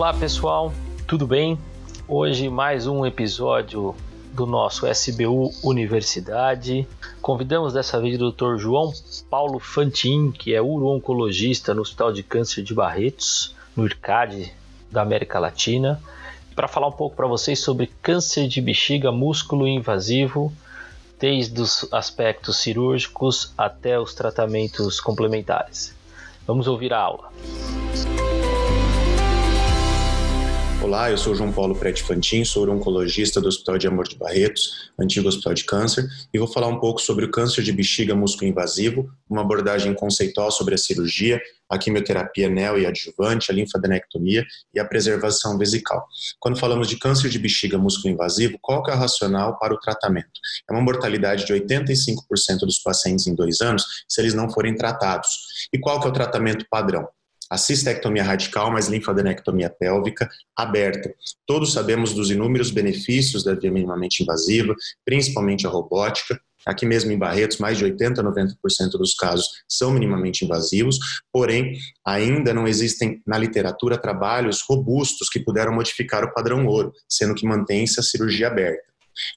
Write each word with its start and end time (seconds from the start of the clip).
Olá 0.00 0.14
pessoal, 0.14 0.72
tudo 1.06 1.26
bem? 1.26 1.58
Hoje 2.08 2.48
mais 2.48 2.86
um 2.86 3.04
episódio 3.04 3.94
do 4.32 4.46
nosso 4.46 4.86
SBU 4.86 5.52
Universidade. 5.62 6.88
Convidamos 7.20 7.74
dessa 7.74 8.00
vez 8.00 8.18
o 8.18 8.32
Dr. 8.32 8.56
João 8.56 8.94
Paulo 9.28 9.58
Fantin, 9.58 10.30
que 10.30 10.54
é 10.54 10.62
uro-oncologista 10.62 11.74
no 11.74 11.82
Hospital 11.82 12.14
de 12.14 12.22
Câncer 12.22 12.64
de 12.64 12.72
Barretos, 12.72 13.54
no 13.76 13.84
IRCAD 13.84 14.50
da 14.90 15.02
América 15.02 15.38
Latina, 15.38 16.00
para 16.56 16.66
falar 16.66 16.86
um 16.86 16.92
pouco 16.92 17.14
para 17.14 17.26
vocês 17.26 17.60
sobre 17.60 17.92
câncer 18.00 18.48
de 18.48 18.62
bexiga 18.62 19.12
músculo 19.12 19.68
invasivo, 19.68 20.50
desde 21.18 21.60
os 21.60 21.86
aspectos 21.92 22.56
cirúrgicos 22.56 23.52
até 23.56 24.00
os 24.00 24.14
tratamentos 24.14 24.98
complementares. 24.98 25.94
Vamos 26.46 26.66
ouvir 26.66 26.90
a 26.94 27.00
aula. 27.00 27.30
Olá, 30.90 31.08
eu 31.08 31.16
sou 31.16 31.36
João 31.36 31.52
Paulo 31.52 31.76
Prete 31.76 32.02
Fantin, 32.02 32.44
sou 32.44 32.68
oncologista 32.68 33.40
do 33.40 33.46
Hospital 33.46 33.78
de 33.78 33.86
Amor 33.86 34.08
de 34.08 34.16
Barretos, 34.16 34.90
antigo 34.98 35.28
Hospital 35.28 35.54
de 35.54 35.62
Câncer, 35.62 36.04
e 36.34 36.36
vou 36.36 36.48
falar 36.48 36.66
um 36.66 36.80
pouco 36.80 37.00
sobre 37.00 37.24
o 37.24 37.30
câncer 37.30 37.62
de 37.62 37.70
bexiga 37.70 38.12
músculo-invasivo, 38.12 39.08
uma 39.28 39.42
abordagem 39.42 39.94
conceitual 39.94 40.50
sobre 40.50 40.74
a 40.74 40.78
cirurgia, 40.78 41.40
a 41.68 41.78
quimioterapia 41.78 42.50
neo 42.50 42.76
e 42.76 42.86
adjuvante, 42.86 43.52
a 43.52 43.54
linfadenectomia 43.54 44.44
e 44.74 44.80
a 44.80 44.84
preservação 44.84 45.56
vesical. 45.56 46.04
Quando 46.40 46.58
falamos 46.58 46.88
de 46.88 46.98
câncer 46.98 47.28
de 47.28 47.38
bexiga 47.38 47.78
músculo-invasivo, 47.78 48.58
qual 48.60 48.82
que 48.82 48.90
é 48.90 48.94
o 48.94 48.98
racional 48.98 49.60
para 49.60 49.72
o 49.72 49.78
tratamento? 49.78 50.40
É 50.68 50.72
uma 50.72 50.82
mortalidade 50.82 51.46
de 51.46 51.54
85% 51.54 52.62
dos 52.62 52.80
pacientes 52.80 53.28
em 53.28 53.34
dois 53.36 53.60
anos 53.60 53.84
se 54.08 54.20
eles 54.20 54.34
não 54.34 54.50
forem 54.50 54.74
tratados. 54.74 55.28
E 55.72 55.78
qual 55.78 56.00
que 56.00 56.08
é 56.08 56.10
o 56.10 56.12
tratamento 56.12 56.66
padrão? 56.68 57.06
A 57.50 57.56
cistectomia 57.56 58.22
radical 58.22 58.70
mais 58.70 58.86
linfadenectomia 58.86 59.68
pélvica 59.68 60.30
aberta. 60.56 61.12
Todos 61.44 61.72
sabemos 61.72 62.14
dos 62.14 62.30
inúmeros 62.30 62.70
benefícios 62.70 63.42
da 63.42 63.54
via 63.54 63.72
minimamente 63.72 64.22
invasiva, 64.22 64.74
principalmente 65.04 65.66
a 65.66 65.70
robótica. 65.70 66.40
Aqui 66.64 66.86
mesmo 66.86 67.10
em 67.10 67.18
Barretos, 67.18 67.58
mais 67.58 67.78
de 67.78 67.84
80 67.84 68.20
a 68.20 68.24
90% 68.24 68.90
dos 68.92 69.14
casos 69.14 69.46
são 69.66 69.90
minimamente 69.90 70.44
invasivos, 70.44 70.98
porém, 71.32 71.76
ainda 72.04 72.54
não 72.54 72.68
existem 72.68 73.20
na 73.26 73.36
literatura 73.38 73.98
trabalhos 73.98 74.62
robustos 74.68 75.28
que 75.28 75.40
puderam 75.40 75.74
modificar 75.74 76.22
o 76.22 76.32
padrão 76.32 76.66
ouro, 76.66 76.92
sendo 77.08 77.34
que 77.34 77.46
mantém-se 77.46 77.98
a 77.98 78.02
cirurgia 78.02 78.46
aberta. 78.46 78.90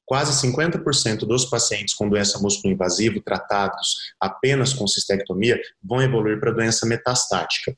Quase 0.05 0.45
50% 0.47 1.19
dos 1.19 1.45
pacientes 1.45 1.93
com 1.93 2.07
doença 2.07 2.39
músculo-invasiva 2.39 3.19
tratados 3.25 3.95
apenas 4.19 4.73
com 4.73 4.85
cistectomia 4.85 5.59
vão 5.81 6.01
evoluir 6.01 6.39
para 6.39 6.51
doença 6.51 6.85
metastática 6.85 7.75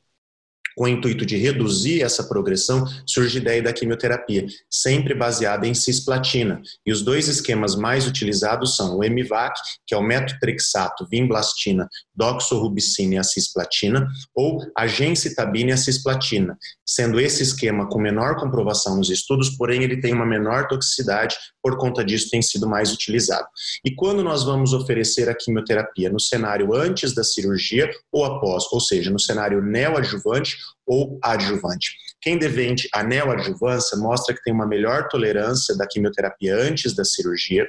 com 0.76 0.84
o 0.84 0.88
intuito 0.88 1.26
de 1.26 1.38
reduzir 1.38 2.02
essa 2.02 2.24
progressão, 2.24 2.86
surge 3.06 3.38
a 3.38 3.42
ideia 3.42 3.64
da 3.64 3.74
quimioterapia, 3.74 4.46
sempre 4.70 5.14
baseada 5.14 5.66
em 5.68 5.74
cisplatina. 5.74 6.62
E 6.86 6.92
os 6.92 7.02
dois 7.02 7.28
esquemas 7.28 7.76
mais 7.76 8.08
utilizados 8.08 8.76
são 8.76 8.98
o 8.98 9.04
Emivac, 9.04 9.60
que 9.88 9.96
é 9.96 9.98
o 9.98 10.04
metotrexato, 10.04 11.08
vimblastina, 11.10 11.88
doxorubicina 12.14 13.16
e 13.16 13.18
a 13.18 13.24
cisplatina, 13.24 14.08
ou 14.36 14.60
a 14.78 14.86
gencitabina 14.88 15.70
e 15.70 15.74
a 15.74 15.78
cisplatina, 15.78 16.58
sendo 16.86 17.20
esse 17.20 17.44
esquema 17.44 17.88
com 17.88 18.00
menor 18.00 18.38
comprovação 18.38 18.98
nos 18.98 19.10
estudos, 19.10 19.50
porém 19.52 19.84
ele 19.84 20.00
tem 20.02 20.14
uma 20.14 20.26
menor 20.26 20.68
toxicidade, 20.68 21.36
por 21.62 21.78
conta 21.78 22.04
disso 22.04 22.30
tem 22.30 22.42
sido 22.42 22.68
mais 22.68 22.92
utilizado. 22.92 23.48
E 23.84 23.94
quando 23.96 24.24
nós 24.24 24.44
vamos 24.44 24.74
oferecer 24.74 25.30
a 25.30 25.36
quimioterapia 25.36 26.10
no 26.10 26.20
cenário 26.20 26.74
antes 26.76 27.14
da 27.14 27.24
cirurgia 27.24 27.90
ou 28.12 28.26
após, 28.26 28.66
ou 28.72 28.80
seja, 28.80 29.10
no 29.10 29.20
cenário 29.20 29.62
neoadjuvante 29.62 30.58
ou 30.86 31.20
adjuvante. 31.22 31.98
Quem 32.22 32.38
devente 32.40 32.90
a 32.92 33.04
neoadjuvância 33.04 33.98
mostra 33.98 34.34
que 34.34 34.42
tem 34.42 34.54
uma 34.54 34.66
melhor 34.66 35.08
tolerância 35.10 35.78
da 35.78 35.86
quimioterapia 35.86 36.56
antes 36.56 36.96
da 36.96 37.04
cirurgia. 37.04 37.68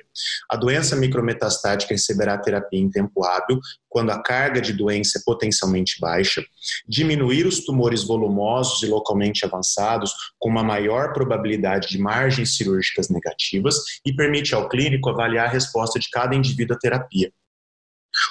A 0.48 0.56
doença 0.56 0.96
micrometastática 0.96 1.92
receberá 1.92 2.38
terapia 2.38 2.80
em 2.80 2.90
tempo 2.90 3.22
hábil, 3.22 3.60
quando 3.88 4.10
a 4.10 4.22
carga 4.22 4.60
de 4.60 4.72
doença 4.72 5.18
é 5.18 5.22
potencialmente 5.24 6.00
baixa. 6.00 6.42
Diminuir 6.88 7.46
os 7.46 7.64
tumores 7.64 8.02
volumosos 8.02 8.82
e 8.82 8.86
localmente 8.86 9.44
avançados, 9.44 10.12
com 10.38 10.48
uma 10.48 10.64
maior 10.64 11.12
probabilidade 11.12 11.88
de 11.88 11.98
margens 11.98 12.56
cirúrgicas 12.56 13.10
negativas, 13.10 13.76
e 14.06 14.14
permite 14.14 14.54
ao 14.54 14.68
clínico 14.68 15.10
avaliar 15.10 15.48
a 15.48 15.52
resposta 15.52 15.98
de 15.98 16.08
cada 16.08 16.34
indivíduo 16.34 16.76
à 16.76 16.78
terapia. 16.78 17.30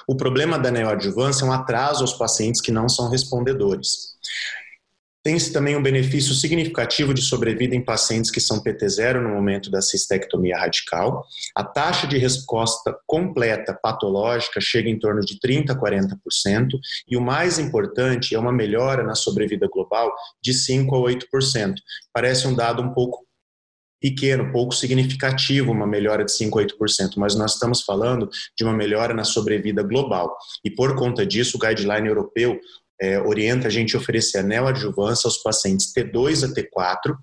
O 0.07 0.15
problema 0.15 0.57
da 0.57 0.71
neoadjuvância 0.71 1.45
é 1.45 1.47
um 1.47 1.51
atraso 1.51 2.01
aos 2.01 2.13
pacientes 2.13 2.61
que 2.61 2.71
não 2.71 2.89
são 2.89 3.09
respondedores. 3.09 4.14
Tem-se 5.25 5.51
também 5.51 5.75
um 5.75 5.81
benefício 5.81 6.35
significativo 6.35 7.11
de 7.11 7.23
sobrevida 7.23 7.75
em 7.75 7.83
pacientes 7.83 8.29
que 8.29 8.39
são 8.39 8.61
PT0 8.61 9.19
no 9.23 9.29
momento 9.29 9.71
da 9.71 9.81
cistectomia 9.81 10.55
radical. 10.55 11.25
A 11.55 11.63
taxa 11.63 12.05
de 12.05 12.15
resposta 12.15 12.95
completa 13.07 13.73
patológica 13.73 14.61
chega 14.61 14.87
em 14.87 14.99
torno 14.99 15.21
de 15.21 15.39
30% 15.39 15.71
a 15.71 15.75
40%, 15.75 16.79
e 17.07 17.17
o 17.17 17.21
mais 17.21 17.57
importante 17.57 18.35
é 18.35 18.39
uma 18.39 18.53
melhora 18.53 19.01
na 19.01 19.15
sobrevida 19.15 19.67
global 19.67 20.13
de 20.39 20.53
5% 20.53 20.89
a 20.89 21.57
8%. 21.57 21.73
Parece 22.13 22.47
um 22.47 22.53
dado 22.53 22.83
um 22.83 22.93
pouco 22.93 23.25
pequeno, 23.99 24.51
pouco 24.51 24.75
significativo, 24.75 25.71
uma 25.71 25.87
melhora 25.87 26.23
de 26.23 26.31
5 26.31 26.59
a 26.59 26.63
8%, 26.63 27.13
mas 27.17 27.33
nós 27.33 27.53
estamos 27.53 27.81
falando 27.81 28.29
de 28.55 28.63
uma 28.63 28.73
melhora 28.73 29.15
na 29.15 29.23
sobrevida 29.23 29.81
global. 29.81 30.37
E 30.63 30.69
por 30.69 30.95
conta 30.95 31.25
disso, 31.25 31.57
o 31.57 31.59
guideline 31.59 32.07
europeu 32.07 32.59
é, 33.01 33.19
orienta 33.19 33.67
a 33.67 33.69
gente 33.69 33.95
a 33.95 33.99
oferecer 33.99 34.39
a 34.39 34.43
neoadjuvância 34.43 35.27
aos 35.27 35.37
pacientes 35.37 35.93
T2 35.93 36.49
a 36.49 36.53
T4, 36.53 37.15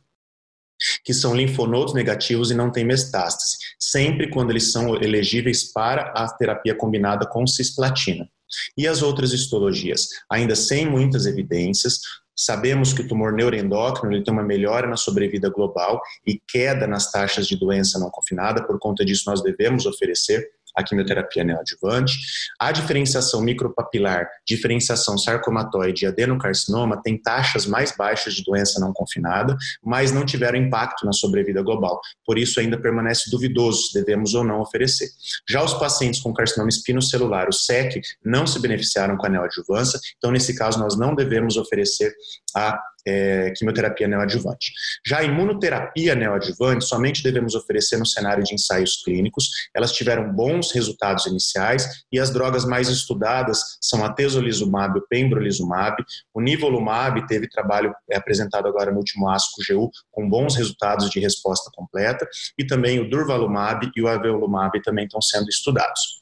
que 1.05 1.15
são 1.15 1.35
linfonodos 1.35 1.95
negativos 1.95 2.51
e 2.51 2.55
não 2.55 2.71
têm 2.71 2.85
metástase, 2.85 3.57
sempre 3.79 4.29
quando 4.31 4.51
eles 4.51 4.73
são 4.73 4.97
elegíveis 4.97 5.73
para 5.73 6.13
a 6.15 6.29
terapia 6.29 6.75
combinada 6.75 7.27
com 7.27 7.47
cisplatina. 7.47 8.29
E 8.77 8.87
as 8.87 9.01
outras 9.01 9.33
histologias? 9.33 10.09
Ainda 10.31 10.55
sem 10.55 10.89
muitas 10.89 11.25
evidências, 11.25 12.01
Sabemos 12.35 12.95
que 12.95 13.03
o 13.03 13.07
tumor 13.07 13.33
neuroendócrino 13.33 14.15
ele 14.15 14.25
tem 14.25 14.33
uma 14.33 14.43
melhora 14.43 14.87
na 14.87 14.97
sobrevida 14.97 15.51
global 15.51 16.01
e 16.27 16.41
queda 16.49 16.87
nas 16.87 17.11
taxas 17.11 17.47
de 17.47 17.57
doença 17.57 17.99
não 17.99 18.11
confinada, 18.11 18.67
por 18.67 18.79
conta 18.79 19.05
disso 19.05 19.25
nós 19.27 19.43
devemos 19.43 19.85
oferecer 19.85 20.49
a 20.75 20.83
quimioterapia 20.83 21.45
neoadjuvante. 21.45 22.19
A 22.59 22.73
diferenciação 22.73 23.41
micropapilar, 23.41 24.29
diferenciação 24.47 25.19
sarcomatoide 25.19 26.05
e 26.05 26.09
adenocarcinoma 26.09 27.01
tem 27.03 27.21
taxas 27.21 27.67
mais 27.67 27.95
baixas 27.97 28.35
de 28.35 28.45
doença 28.45 28.81
não 28.81 28.93
confinada, 28.93 29.57
mas 29.83 30.13
não 30.13 30.25
tiveram 30.25 30.59
impacto 30.59 31.05
na 31.05 31.13
sobrevida 31.13 31.63
global. 31.63 32.01
Por 32.25 32.39
isso 32.39 32.61
ainda 32.61 32.79
permanece 32.79 33.31
duvidoso 33.31 33.89
se 33.89 33.95
devemos 33.95 34.35
ou 34.35 34.45
não 34.45 34.61
oferecer. 34.61 35.09
Já 35.49 35.63
os 35.63 35.75
pacientes 35.75 36.21
com 36.21 36.33
carcinoma 36.33 36.69
espinocelular, 36.69 37.49
o 37.49 37.53
SEC, 37.53 38.01
não 38.25 38.47
se 38.47 38.61
beneficiaram 38.61 39.17
com 39.17 39.27
a 39.27 39.29
neoadjuvância, 39.29 39.99
então 40.17 40.31
nesse 40.31 40.55
caso 40.57 40.79
nós 40.79 40.97
não 40.97 41.15
devemos 41.15 41.57
oferecer 41.57 42.13
a 42.55 42.79
é, 43.07 43.53
quimioterapia 43.57 44.09
neoadjuvante. 44.09 44.73
Já 45.07 45.19
a 45.19 45.25
imunoterapia 45.25 46.15
neoadjuvante 46.15 46.85
somente 46.85 47.23
devemos 47.23 47.55
oferecer 47.55 47.99
no 47.99 48.07
cenário 48.07 48.45
de 48.45 48.55
ensaios 48.55 49.03
clínicos. 49.03 49.49
Elas 49.75 49.93
tiveram 49.93 50.33
bons 50.33 50.73
resultados 50.73 51.27
iniciais 51.27 52.05
e 52.11 52.19
as 52.19 52.31
drogas 52.31 52.65
mais 52.65 52.89
estudadas 52.89 53.61
são 53.81 54.05
a 54.05 54.13
tesolizumab 54.13 54.97
e 54.97 55.01
o 55.01 55.07
pembrolizumab. 55.09 55.97
O 56.35 56.41
nivolumab 56.41 57.27
teve 57.27 57.49
trabalho 57.49 57.93
é, 58.11 58.17
apresentado 58.17 58.67
agora 58.67 58.91
no 58.91 58.99
último 58.99 59.29
ASCO-GU 59.29 59.91
com 60.11 60.29
bons 60.29 60.57
resultados 60.57 61.11
de 61.11 61.21
resposta 61.21 61.71
completa 61.75 62.27
e 62.59 62.67
também 62.67 63.01
o 63.01 63.09
durvalumab 63.09 63.91
e 63.95 64.03
o 64.03 64.09
avelumab 64.09 64.81
também 64.83 65.05
estão 65.05 65.21
sendo 65.21 65.49
estudados. 65.49 66.22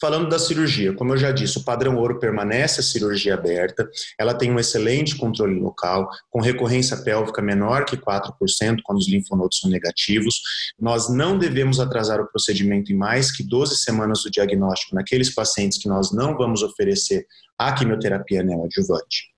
Falando 0.00 0.28
da 0.28 0.38
cirurgia, 0.38 0.92
como 0.94 1.12
eu 1.12 1.16
já 1.16 1.30
disse, 1.30 1.58
o 1.58 1.64
padrão 1.64 1.96
ouro 1.96 2.18
permanece 2.18 2.80
a 2.80 2.82
cirurgia 2.82 3.34
aberta, 3.34 3.88
ela 4.18 4.34
tem 4.34 4.50
um 4.50 4.58
excelente 4.58 5.16
controle 5.16 5.58
local, 5.58 6.08
com 6.30 6.40
recorrência 6.40 6.96
pélvica 6.96 7.40
menor 7.40 7.84
que 7.84 7.96
4% 7.96 8.80
quando 8.84 8.98
os 8.98 9.08
linfonodos 9.08 9.58
são 9.58 9.70
negativos. 9.70 10.40
Nós 10.78 11.08
não 11.08 11.38
devemos 11.38 11.80
atrasar 11.80 12.20
o 12.20 12.28
procedimento 12.28 12.92
em 12.92 12.96
mais 12.96 13.30
que 13.30 13.42
12 13.42 13.76
semanas 13.76 14.22
do 14.22 14.30
diagnóstico 14.30 14.94
naqueles 14.94 15.34
pacientes 15.34 15.78
que 15.78 15.88
nós 15.88 16.12
não 16.12 16.36
vamos 16.36 16.62
oferecer 16.62 17.26
a 17.58 17.72
quimioterapia 17.72 18.42
neoadjuvante. 18.42 19.31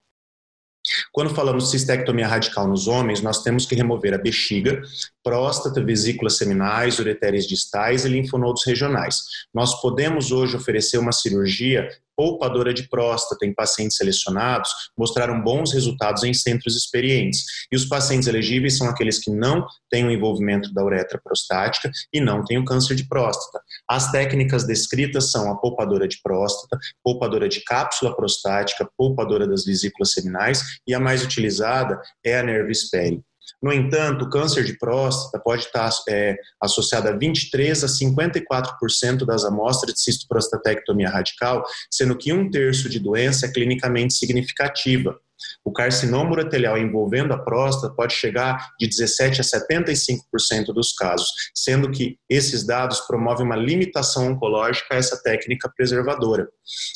Quando 1.12 1.34
falamos 1.34 1.70
cistectomia 1.70 2.28
radical 2.28 2.69
nos 2.69 2.86
homens, 2.86 3.20
nós 3.20 3.42
temos 3.42 3.66
que 3.66 3.75
remover 3.75 4.14
a 4.14 4.19
bexiga, 4.19 4.82
próstata, 5.22 5.82
vesículas 5.82 6.36
seminais, 6.36 6.98
ureteres 6.98 7.46
distais 7.46 8.04
e 8.04 8.08
linfonodos 8.08 8.64
regionais. 8.66 9.22
Nós 9.52 9.81
podemos 9.81 10.31
hoje 10.31 10.56
oferecer 10.56 10.98
uma 10.98 11.12
cirurgia 11.12 11.88
poupadora 12.16 12.72
de 12.72 12.88
próstata 12.88 13.44
em 13.46 13.55
pacientes 13.55 13.96
selecionados 13.96 14.70
mostraram 14.96 15.43
bons 15.43 15.72
resultados 15.72 16.22
em 16.25 16.32
centros 16.34 16.76
experientes. 16.76 17.44
E 17.70 17.76
os 17.76 17.84
pacientes 17.84 18.28
elegíveis 18.28 18.76
são 18.76 18.88
aqueles 18.88 19.19
que 19.19 19.31
não 19.31 19.66
têm 19.90 20.05
o 20.05 20.11
envolvimento 20.11 20.72
da 20.72 20.84
uretra 20.84 21.20
prostática 21.22 21.90
e 22.12 22.20
não 22.20 22.44
têm 22.44 22.58
o 22.58 22.64
câncer 22.64 22.94
de 22.94 23.06
próstata. 23.06 23.62
As 23.88 24.11
técnicas 24.11 24.66
descritas 24.66 25.31
são 25.31 25.50
a 25.50 25.56
poupadora 25.56 26.08
de 26.08 26.20
próstata, 26.22 26.78
poupadora 27.02 27.49
de 27.49 27.61
cápsula 27.62 28.14
prostática, 28.14 28.88
poupadora 28.96 29.46
das 29.46 29.64
vesículas 29.64 30.12
seminais 30.12 30.62
e 30.87 30.94
a 30.94 31.00
mais 31.00 31.25
utilizada 31.25 32.00
é 32.25 32.38
a 32.38 32.43
Nervisperi. 32.43 33.22
No 33.62 33.73
entanto, 33.73 34.25
o 34.25 34.31
câncer 34.31 34.64
de 34.64 34.79
próstata 34.79 35.43
pode 35.43 35.62
estar 35.62 35.91
é, 36.08 36.37
associado 36.61 37.08
a 37.08 37.12
23 37.12 37.85
a 37.85 37.87
54% 37.87 39.25
das 39.25 39.44
amostras 39.44 39.94
de 39.94 40.00
cistoprostatectomia 40.00 41.08
radical, 41.08 41.64
sendo 41.91 42.17
que 42.17 42.32
um 42.32 42.50
terço 42.50 42.88
de 42.88 42.99
doença 42.99 43.46
é 43.46 43.52
clinicamente 43.52 44.14
significativa. 44.14 45.19
O 45.64 45.73
carcinoma 45.73 46.32
urotelial 46.32 46.76
envolvendo 46.76 47.32
a 47.32 47.38
próstata 47.38 47.94
pode 47.94 48.14
chegar 48.14 48.70
de 48.79 48.87
17 48.87 49.41
a 49.41 49.44
75% 49.44 50.73
dos 50.75 50.93
casos, 50.93 51.29
sendo 51.55 51.91
que 51.91 52.19
esses 52.29 52.67
dados 52.67 53.00
promovem 53.00 53.46
uma 53.46 53.56
limitação 53.56 54.29
oncológica 54.29 54.94
a 54.94 54.96
essa 54.96 55.20
técnica 55.23 55.70
preservadora. 55.75 56.49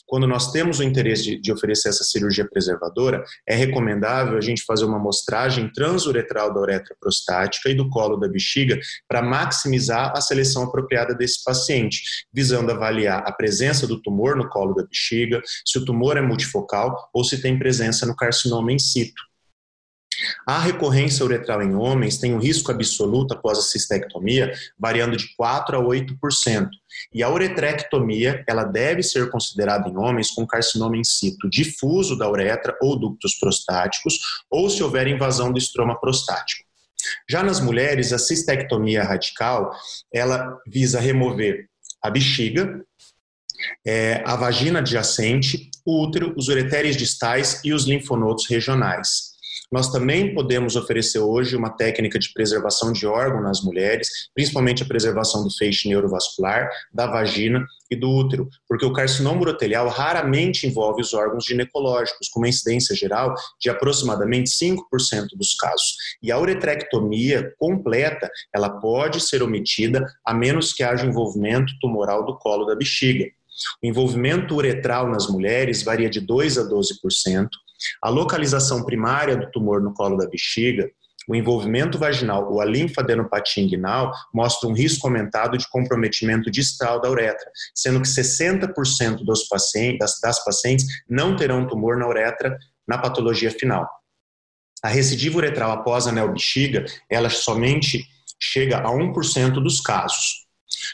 Quando 0.07 0.27
nós 0.27 0.51
temos 0.51 0.79
o 0.79 0.83
interesse 0.83 1.23
de, 1.23 1.41
de 1.41 1.53
oferecer 1.53 1.89
essa 1.91 2.05
cirurgia 2.05 2.49
preservadora, 2.49 3.23
é 3.47 3.55
recomendável 3.55 4.37
a 4.37 4.41
gente 4.41 4.63
fazer 4.65 4.85
uma 4.85 4.99
amostragem 4.99 5.71
transuretral 5.73 6.53
da 6.53 6.61
uretra 6.61 6.97
prostática 7.01 7.69
e 7.69 7.75
do 7.75 7.89
colo 7.89 8.17
da 8.17 8.29
bexiga 8.29 8.79
para 9.09 9.23
maximizar 9.23 10.13
a 10.17 10.21
seleção 10.21 10.65
apropriada 10.65 11.15
desse 11.15 11.43
paciente, 11.45 12.03
visando 12.33 12.73
avaliar 12.73 13.23
a 13.27 13.33
presença 13.33 13.87
do 13.87 14.01
tumor 14.01 14.37
no 14.37 14.49
colo 14.49 14.75
da 14.75 14.85
bexiga, 14.85 15.43
se 15.65 15.79
o 15.79 15.85
tumor 15.85 16.17
é 16.17 16.23
multifocal 16.23 17.11
ou 17.13 17.25
se 17.25 17.41
tem 17.41 17.59
presença 17.59 18.07
no 18.07 18.17
carcinoma 18.39 18.73
in 18.73 18.79
situ. 18.79 19.23
A 20.47 20.59
recorrência 20.59 21.25
uretral 21.25 21.63
em 21.63 21.77
homens 21.77 22.19
tem 22.19 22.35
um 22.35 22.41
risco 22.41 22.73
absoluto 22.73 23.35
após 23.35 23.59
a 23.59 23.63
cistectomia 23.63 24.53
variando 24.77 25.17
de 25.17 25.33
4 25.37 25.77
a 25.77 25.81
8%. 25.81 26.69
E 27.15 27.23
a 27.23 27.31
uretrectomia, 27.31 28.43
ela 28.49 28.65
deve 28.65 29.03
ser 29.03 29.31
considerada 29.31 29.89
em 29.89 29.97
homens 29.97 30.31
com 30.31 30.47
carcinoma 30.47 30.97
in 30.97 31.05
situ 31.05 31.49
difuso 31.49 32.19
da 32.19 32.29
uretra 32.29 32.77
ou 32.83 32.99
ductos 32.99 33.37
prostáticos, 33.39 34.19
ou 34.51 34.69
se 34.69 34.83
houver 34.83 35.07
invasão 35.07 35.53
do 35.53 35.59
estroma 35.59 35.99
prostático. 36.01 36.67
Já 37.31 37.45
nas 37.45 37.61
mulheres, 37.61 38.13
a 38.13 38.19
cistectomia 38.19 39.05
radical, 39.05 39.71
ela 40.13 40.59
visa 40.67 40.99
remover 40.99 41.69
a 42.03 42.11
bexiga, 42.11 42.85
é, 43.87 44.23
a 44.25 44.37
vagina 44.37 44.81
adjacente, 44.81 45.71
o 45.85 46.03
útero, 46.03 46.35
os 46.37 46.49
ureteres 46.49 46.97
distais 46.97 47.61
e 47.65 47.73
os 47.73 47.85
linfonodos 47.87 48.47
regionais. 48.49 49.29
Nós 49.71 49.93
também 49.93 50.33
podemos 50.35 50.77
oferecer 50.77 51.19
hoje 51.19 51.55
uma 51.55 51.69
técnica 51.69 52.19
de 52.19 52.33
preservação 52.33 52.91
de 52.91 53.07
órgão 53.07 53.43
nas 53.43 53.61
mulheres, 53.63 54.09
principalmente 54.35 54.83
a 54.83 54.87
preservação 54.87 55.45
do 55.45 55.51
feixe 55.51 55.89
neurovascular, 55.89 56.71
da 56.93 57.07
vagina 57.07 57.67
e 57.91 57.97
do 57.97 58.09
útero, 58.09 58.49
porque 58.67 58.87
o 58.87 58.93
carcinoma 58.93 59.43
urotelial 59.43 59.89
raramente 59.89 60.67
envolve 60.67 61.03
os 61.03 61.13
órgãos 61.13 61.45
ginecológicos, 61.45 62.29
com 62.31 62.41
uma 62.41 62.49
incidência 62.49 62.97
geral 62.97 63.35
de 63.61 63.69
aproximadamente 63.69 64.51
5% 64.51 64.79
dos 65.37 65.55
casos. 65.55 65.97
E 66.23 66.33
a 66.33 66.39
uretrectomia 66.39 67.53
completa, 67.59 68.31
ela 68.55 68.71
pode 68.71 69.21
ser 69.21 69.43
omitida 69.43 70.03
a 70.25 70.33
menos 70.33 70.73
que 70.73 70.83
haja 70.83 71.05
envolvimento 71.05 71.75
tumoral 71.79 72.25
do 72.25 72.39
colo 72.39 72.65
da 72.65 72.75
bexiga. 72.75 73.27
O 73.83 73.87
envolvimento 73.87 74.55
uretral 74.55 75.09
nas 75.09 75.29
mulheres 75.29 75.83
varia 75.83 76.09
de 76.09 76.21
2 76.21 76.59
a 76.59 76.63
12%, 76.63 77.49
a 78.03 78.09
localização 78.09 78.85
primária 78.85 79.37
do 79.37 79.51
tumor 79.51 79.81
no 79.81 79.93
colo 79.93 80.17
da 80.17 80.29
bexiga, 80.29 80.91
o 81.29 81.35
envolvimento 81.35 81.99
vaginal 81.99 82.51
ou 82.51 82.61
a 82.61 82.65
linfadenopatia 82.65 83.63
inguinal 83.63 84.11
mostra 84.33 84.67
um 84.67 84.73
risco 84.73 85.07
aumentado 85.07 85.59
de 85.59 85.69
comprometimento 85.69 86.51
distal 86.51 87.01
da 87.01 87.11
uretra, 87.11 87.51
sendo 87.75 88.01
que 88.01 88.09
60% 88.09 89.25
dos 89.25 89.47
pacientes, 89.47 90.19
das, 90.23 90.43
pacientes 90.43 90.87
não 91.09 91.37
terão 91.37 91.67
tumor 91.67 91.99
na 91.99 92.09
uretra 92.09 92.57
na 92.87 92.97
patologia 92.97 93.51
final. 93.51 93.87
A 94.83 94.89
recidiva 94.89 95.37
uretral 95.37 95.73
após 95.73 96.07
a 96.07 96.13
neobexiga, 96.13 96.87
ela 97.11 97.29
somente 97.29 98.07
chega 98.41 98.79
a 98.79 98.91
1% 98.91 99.63
dos 99.63 99.81
casos. 99.81 100.48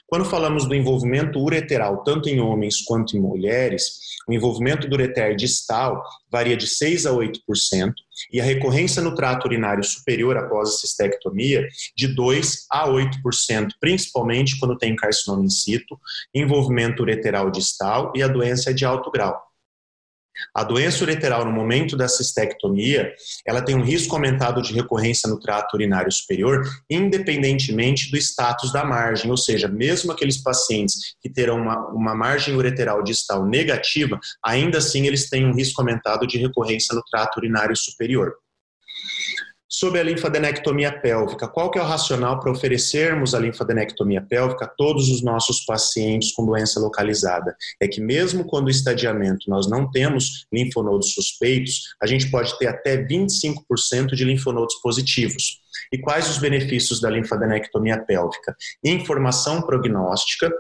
Quando 0.07 0.25
falamos 0.25 0.67
do 0.67 0.75
envolvimento 0.75 1.39
ureteral, 1.39 2.03
tanto 2.03 2.29
em 2.29 2.41
homens 2.41 2.83
quanto 2.83 3.17
em 3.17 3.21
mulheres, 3.21 4.05
o 4.29 4.33
envolvimento 4.33 4.89
do 4.89 4.95
ureter 4.95 5.37
distal 5.37 6.03
varia 6.31 6.57
de 6.57 6.67
6 6.67 7.07
a 7.07 7.13
8% 7.13 7.93
e 8.33 8.41
a 8.41 8.45
recorrência 8.45 9.03
no 9.03 9.15
trato 9.15 9.47
urinário 9.47 9.85
superior 9.85 10.37
após 10.37 10.71
a 10.71 10.73
cistectomia 10.73 11.69
de 11.97 12.09
2 12.09 12.67
a 12.71 12.89
8%, 12.89 13.69
principalmente 13.81 14.59
quando 14.59 14.79
tem 14.79 14.97
carcinoma 14.97 15.45
in 15.45 15.51
situ, 15.51 15.99
envolvimento 16.35 17.03
ureteral 17.03 17.51
distal 17.51 18.13
e 18.15 18.23
a 18.23 18.29
doença 18.29 18.71
é 18.71 18.73
de 18.73 18.85
alto 18.85 19.11
grau. 19.11 19.54
A 20.55 20.65
doença 20.65 21.03
ureteral 21.03 21.45
no 21.45 21.53
momento 21.53 21.97
da 21.97 22.09
cistectomia, 22.09 23.13
ela 23.47 23.63
tem 23.63 23.75
um 23.75 23.83
risco 23.83 24.15
aumentado 24.15 24.63
de 24.63 24.73
recorrência 24.73 25.29
no 25.29 25.39
trato 25.39 25.75
urinário 25.75 26.11
superior, 26.11 26.63
independentemente 26.91 28.11
do 28.11 28.17
status 28.17 28.73
da 28.73 28.85
margem, 28.85 29.31
ou 29.31 29.37
seja, 29.37 29.69
mesmo 29.69 30.13
aqueles 30.13 30.43
pacientes 30.43 31.15
que 31.21 31.31
terão 31.31 31.61
uma, 31.61 31.89
uma 31.89 32.15
margem 32.15 32.55
ureteral 32.55 33.03
distal 33.03 33.47
negativa, 33.47 34.19
ainda 34.45 34.79
assim 34.79 35.07
eles 35.07 35.29
têm 35.29 35.47
um 35.47 35.55
risco 35.55 35.81
aumentado 35.81 36.27
de 36.27 36.39
recorrência 36.39 36.95
no 36.95 37.03
trato 37.03 37.39
urinário 37.39 37.77
superior. 37.77 38.35
Sobre 39.77 39.99
a 39.99 40.05
linfadenectomia 40.05 41.01
pélvica, 41.01 41.49
qual 41.49 41.69
que 41.69 41.81
é 41.81 41.83
o 41.83 41.85
racional 41.85 42.39
para 42.39 42.53
oferecermos 42.53 43.35
a 43.35 43.41
linfadenectomia 43.41 44.23
pélvica 44.23 44.67
a 44.67 44.69
todos 44.69 45.09
os 45.09 45.21
nossos 45.21 45.65
pacientes 45.65 46.31
com 46.31 46.47
doença 46.47 46.79
localizada? 46.79 47.57
É 47.83 47.89
que 47.89 48.01
mesmo 48.01 48.45
quando 48.47 48.69
o 48.69 48.71
estadiamento 48.71 49.51
nós 49.51 49.69
não 49.69 49.91
temos 49.91 50.47
linfonodos 50.53 51.13
suspeitos, 51.13 51.93
a 52.01 52.07
gente 52.07 52.31
pode 52.31 52.57
ter 52.57 52.69
até 52.69 52.97
25% 52.97 54.15
de 54.15 54.25
linfonodos 54.25 54.77
positivos. 54.77 55.61
E 55.93 55.99
quais 55.99 56.31
os 56.31 56.39
benefícios 56.39 57.01
da 57.01 57.11
linfadenectomia 57.11 57.99
pélvica? 57.99 58.55
Informação 58.85 59.61
prognóstica, 59.61 60.53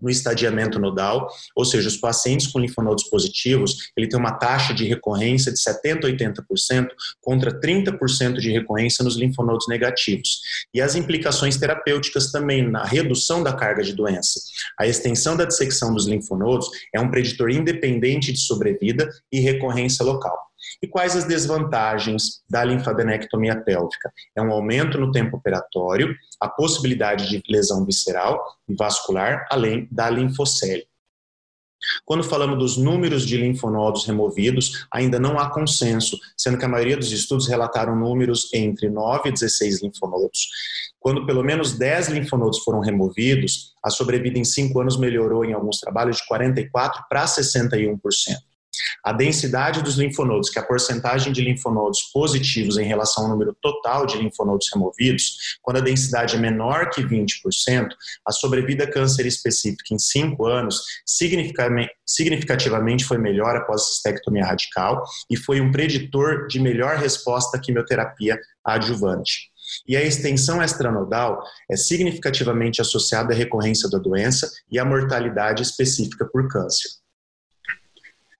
no 0.00 0.08
estadiamento 0.10 0.78
nodal, 0.78 1.28
ou 1.54 1.64
seja, 1.64 1.88
os 1.88 1.96
pacientes 1.96 2.46
com 2.46 2.58
linfonodos 2.58 3.04
positivos, 3.04 3.90
ele 3.96 4.08
tem 4.08 4.18
uma 4.18 4.32
taxa 4.32 4.72
de 4.72 4.84
recorrência 4.84 5.52
de 5.52 5.58
70% 5.58 6.04
a 6.04 6.08
80% 6.08 6.88
contra 7.20 7.58
30% 7.60 8.34
de 8.34 8.50
recorrência 8.50 9.04
nos 9.04 9.16
linfonodos 9.16 9.66
negativos. 9.68 10.40
E 10.72 10.80
as 10.80 10.94
implicações 10.94 11.56
terapêuticas 11.56 12.30
também 12.30 12.62
na 12.68 12.84
redução 12.84 13.42
da 13.42 13.52
carga 13.52 13.82
de 13.82 13.92
doença. 13.92 14.40
A 14.78 14.86
extensão 14.86 15.36
da 15.36 15.44
dissecção 15.44 15.92
dos 15.92 16.06
linfonodos 16.06 16.68
é 16.94 17.00
um 17.00 17.10
preditor 17.10 17.50
independente 17.50 18.32
de 18.32 18.38
sobrevida 18.38 19.08
e 19.32 19.40
recorrência 19.40 20.04
local. 20.04 20.47
E 20.82 20.86
quais 20.86 21.16
as 21.16 21.24
desvantagens 21.24 22.42
da 22.48 22.64
linfadenectomia 22.64 23.56
pélvica? 23.56 24.12
É 24.36 24.42
um 24.42 24.52
aumento 24.52 24.98
no 24.98 25.12
tempo 25.12 25.36
operatório, 25.36 26.14
a 26.40 26.48
possibilidade 26.48 27.28
de 27.28 27.42
lesão 27.48 27.84
visceral 27.84 28.42
e 28.68 28.74
vascular, 28.74 29.46
além 29.50 29.88
da 29.90 30.08
linfocele. 30.10 30.86
Quando 32.04 32.24
falamos 32.24 32.58
dos 32.58 32.76
números 32.76 33.24
de 33.26 33.36
linfonodos 33.36 34.04
removidos, 34.04 34.86
ainda 34.90 35.18
não 35.18 35.38
há 35.38 35.50
consenso, 35.50 36.18
sendo 36.36 36.58
que 36.58 36.64
a 36.64 36.68
maioria 36.68 36.96
dos 36.96 37.12
estudos 37.12 37.46
relataram 37.48 37.94
números 37.94 38.52
entre 38.52 38.88
9 38.88 39.28
e 39.28 39.32
16 39.32 39.82
linfonodos. 39.82 40.48
Quando 40.98 41.24
pelo 41.24 41.44
menos 41.44 41.78
10 41.78 42.08
linfonodos 42.08 42.58
foram 42.60 42.80
removidos, 42.80 43.74
a 43.82 43.90
sobrevida 43.90 44.38
em 44.38 44.44
5 44.44 44.80
anos 44.80 44.98
melhorou 44.98 45.44
em 45.44 45.52
alguns 45.52 45.78
trabalhos 45.78 46.16
de 46.16 46.26
44 46.26 47.04
para 47.08 47.24
61%. 47.24 47.98
A 49.04 49.12
densidade 49.12 49.82
dos 49.82 49.96
linfonodos, 49.96 50.50
que 50.50 50.58
é 50.58 50.62
a 50.62 50.64
porcentagem 50.64 51.32
de 51.32 51.42
linfonodos 51.42 52.02
positivos 52.12 52.78
em 52.78 52.84
relação 52.84 53.24
ao 53.24 53.30
número 53.30 53.56
total 53.60 54.06
de 54.06 54.18
linfonodos 54.18 54.68
removidos, 54.72 55.58
quando 55.62 55.78
a 55.78 55.80
densidade 55.80 56.36
é 56.36 56.38
menor 56.38 56.90
que 56.90 57.02
20%, 57.02 57.88
a 58.26 58.32
sobrevida 58.32 58.90
câncer 58.90 59.26
específica 59.26 59.94
em 59.94 59.98
5 59.98 60.46
anos 60.46 60.82
significativamente 62.06 63.04
foi 63.04 63.18
melhor 63.18 63.56
após 63.56 63.82
a 63.82 63.84
cistectomia 63.84 64.44
radical 64.44 65.02
e 65.30 65.36
foi 65.36 65.60
um 65.60 65.70
preditor 65.70 66.46
de 66.46 66.60
melhor 66.60 66.96
resposta 66.96 67.56
à 67.56 67.60
quimioterapia 67.60 68.38
adjuvante. 68.64 69.50
E 69.86 69.96
a 69.96 70.02
extensão 70.02 70.62
extranodal 70.62 71.42
é 71.70 71.76
significativamente 71.76 72.80
associada 72.80 73.34
à 73.34 73.36
recorrência 73.36 73.88
da 73.90 73.98
doença 73.98 74.50
e 74.70 74.78
à 74.78 74.84
mortalidade 74.84 75.62
específica 75.62 76.26
por 76.26 76.48
câncer. 76.48 76.88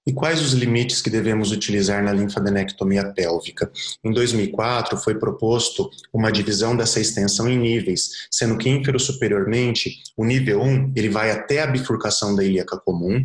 E 0.09 0.13
quais 0.15 0.41
os 0.41 0.55
limites 0.55 1.03
que 1.03 1.11
devemos 1.11 1.53
utilizar 1.53 2.03
na 2.03 2.15
linfadenectomia 2.15 3.13
pélvica? 3.13 3.71
Em 4.03 4.11
2004 4.11 4.97
foi 4.97 5.19
proposto 5.19 5.91
uma 6.11 6.33
divisão 6.33 6.75
dessa 6.75 6.99
extensão 6.99 7.47
em 7.47 7.59
níveis, 7.59 8.27
sendo 8.31 8.57
que 8.57 8.71
infero 8.71 8.99
superiormente, 8.99 9.99
o 10.17 10.25
nível 10.25 10.63
1 10.63 10.95
ele 10.97 11.11
vai 11.11 11.31
até 11.31 11.61
a 11.61 11.67
bifurcação 11.67 12.35
da 12.35 12.43
ilíaca 12.43 12.81
comum, 12.83 13.23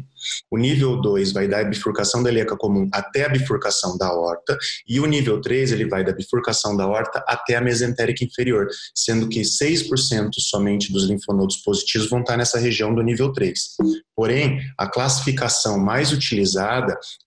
o 0.52 0.58
nível 0.58 1.00
2 1.02 1.32
vai 1.32 1.48
da 1.48 1.64
bifurcação 1.64 2.22
da 2.22 2.30
ilíaca 2.30 2.58
comum 2.58 2.90
até 2.92 3.28
a 3.28 3.30
bifurcação 3.30 3.98
da 3.98 4.12
horta, 4.12 4.58
e 4.86 5.00
o 5.00 5.06
nível 5.06 5.40
3 5.40 5.72
ele 5.72 5.88
vai 5.88 6.04
da 6.04 6.12
bifurcação 6.12 6.76
da 6.76 6.86
horta 6.86 7.24
até 7.26 7.56
a 7.56 7.62
mesentérica 7.62 8.26
inferior, 8.26 8.68
sendo 8.94 9.30
que 9.30 9.40
6% 9.40 10.32
somente 10.38 10.92
dos 10.92 11.06
linfonodos 11.06 11.56
positivos 11.58 12.10
vão 12.10 12.20
estar 12.20 12.36
nessa 12.36 12.60
região 12.60 12.94
do 12.94 13.02
nível 13.02 13.32
3. 13.32 13.78
Porém, 14.14 14.60
a 14.78 14.86
classificação 14.86 15.80
mais 15.80 16.12
utilizada 16.12 16.73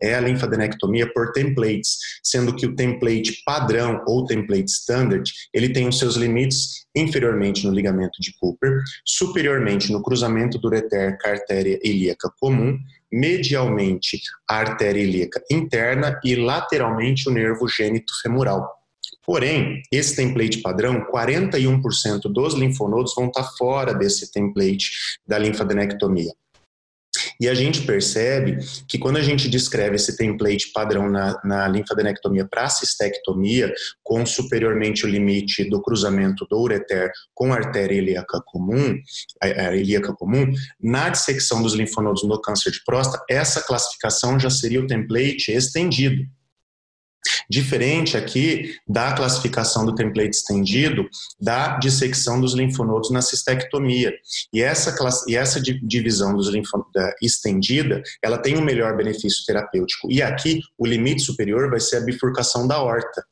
é 0.00 0.14
a 0.14 0.20
linfadenectomia 0.20 1.12
por 1.12 1.32
templates, 1.32 1.98
sendo 2.22 2.54
que 2.54 2.66
o 2.66 2.74
template 2.74 3.42
padrão 3.44 4.02
ou 4.06 4.24
template 4.24 4.70
standard, 4.70 5.30
ele 5.52 5.68
tem 5.68 5.88
os 5.88 5.98
seus 5.98 6.16
limites 6.16 6.86
inferiormente 6.94 7.66
no 7.66 7.74
ligamento 7.74 8.20
de 8.20 8.32
Cooper, 8.38 8.80
superiormente 9.04 9.92
no 9.92 10.02
cruzamento 10.02 10.58
do 10.58 10.68
ureter 10.68 11.18
com 11.20 11.28
a 11.28 11.32
artéria 11.32 11.78
ilíaca 11.82 12.30
comum, 12.40 12.78
medialmente 13.12 14.20
a 14.48 14.56
artéria 14.56 15.00
ilíaca 15.00 15.42
interna 15.50 16.18
e 16.24 16.34
lateralmente 16.34 17.28
o 17.28 17.32
nervo 17.32 17.68
gênito 17.68 18.12
femoral. 18.22 18.76
Porém, 19.26 19.82
esse 19.90 20.14
template 20.14 20.62
padrão, 20.62 21.04
41% 21.12 22.32
dos 22.32 22.54
linfonodos 22.54 23.12
vão 23.14 23.26
estar 23.26 23.42
fora 23.58 23.92
desse 23.92 24.30
template 24.30 24.92
da 25.26 25.36
linfadenectomia. 25.36 26.32
E 27.40 27.48
a 27.48 27.54
gente 27.54 27.82
percebe 27.82 28.58
que 28.88 28.98
quando 28.98 29.16
a 29.16 29.22
gente 29.22 29.48
descreve 29.48 29.96
esse 29.96 30.16
template 30.16 30.72
padrão 30.72 31.10
na, 31.10 31.40
na 31.44 31.68
linfadenectomia 31.68 32.46
para 32.48 32.68
cistectomia, 32.68 33.72
com 34.02 34.24
superiormente 34.24 35.04
o 35.04 35.08
limite 35.08 35.68
do 35.68 35.82
cruzamento 35.82 36.46
do 36.50 36.60
ureter 36.60 37.10
com 37.34 37.52
a 37.52 37.56
artéria 37.56 37.96
ilíaca 37.96 38.40
comum, 38.44 38.96
a, 39.42 39.46
a 39.46 39.76
ilíaca 39.76 40.14
comum, 40.14 40.50
na 40.80 41.08
dissecção 41.08 41.62
dos 41.62 41.74
linfonodos 41.74 42.22
no 42.24 42.40
câncer 42.40 42.70
de 42.70 42.82
próstata, 42.84 43.24
essa 43.28 43.62
classificação 43.62 44.38
já 44.38 44.50
seria 44.50 44.80
o 44.80 44.86
template 44.86 45.50
estendido. 45.50 46.22
Diferente 47.48 48.16
aqui 48.16 48.74
da 48.88 49.12
classificação 49.12 49.84
do 49.84 49.94
template 49.94 50.36
estendido 50.36 51.08
da 51.40 51.78
dissecção 51.78 52.40
dos 52.40 52.54
linfonodos 52.54 53.10
na 53.10 53.22
cistectomia. 53.22 54.12
E 54.52 54.62
essa, 54.62 54.94
e 55.28 55.36
essa 55.36 55.60
divisão 55.60 56.34
dos 56.34 56.48
estendida, 57.22 58.02
ela 58.22 58.38
tem 58.38 58.56
um 58.56 58.62
melhor 58.62 58.96
benefício 58.96 59.44
terapêutico. 59.46 60.10
E 60.10 60.22
aqui, 60.22 60.60
o 60.78 60.86
limite 60.86 61.22
superior 61.22 61.70
vai 61.70 61.80
ser 61.80 61.96
a 61.96 62.00
bifurcação 62.00 62.66
da 62.66 62.80
horta. 62.80 63.24